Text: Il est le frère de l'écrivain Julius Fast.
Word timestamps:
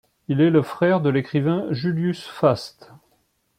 Il 0.29 0.41
est 0.41 0.49
le 0.49 0.63
frère 0.63 0.99
de 1.01 1.11
l'écrivain 1.11 1.67
Julius 1.71 2.25
Fast. 2.25 2.91